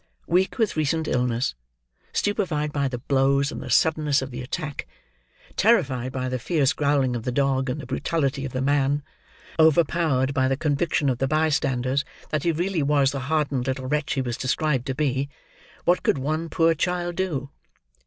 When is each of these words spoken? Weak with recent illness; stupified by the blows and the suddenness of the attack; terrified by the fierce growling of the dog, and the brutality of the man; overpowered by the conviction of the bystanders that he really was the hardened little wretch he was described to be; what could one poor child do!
Weak 0.25 0.57
with 0.57 0.75
recent 0.75 1.07
illness; 1.07 1.53
stupified 2.11 2.73
by 2.73 2.87
the 2.87 2.97
blows 2.97 3.51
and 3.51 3.61
the 3.61 3.69
suddenness 3.69 4.23
of 4.23 4.31
the 4.31 4.41
attack; 4.41 4.87
terrified 5.55 6.11
by 6.11 6.27
the 6.27 6.39
fierce 6.39 6.73
growling 6.73 7.15
of 7.15 7.21
the 7.21 7.31
dog, 7.31 7.69
and 7.69 7.79
the 7.79 7.85
brutality 7.85 8.43
of 8.43 8.51
the 8.51 8.63
man; 8.63 9.03
overpowered 9.59 10.33
by 10.33 10.47
the 10.47 10.57
conviction 10.57 11.07
of 11.07 11.19
the 11.19 11.27
bystanders 11.27 12.03
that 12.31 12.41
he 12.41 12.51
really 12.51 12.81
was 12.81 13.11
the 13.11 13.19
hardened 13.29 13.67
little 13.67 13.85
wretch 13.85 14.13
he 14.13 14.23
was 14.23 14.37
described 14.37 14.87
to 14.87 14.95
be; 14.95 15.29
what 15.85 16.01
could 16.01 16.17
one 16.17 16.49
poor 16.49 16.73
child 16.73 17.15
do! 17.15 17.51